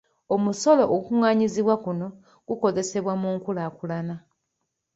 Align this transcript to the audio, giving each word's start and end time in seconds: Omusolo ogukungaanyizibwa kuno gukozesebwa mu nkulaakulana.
Omusolo 0.35 0.81
ogukungaanyizibwa 0.87 1.75
kuno 1.83 2.07
gukozesebwa 2.47 3.13
mu 3.21 3.29
nkulaakulana. 3.35 4.15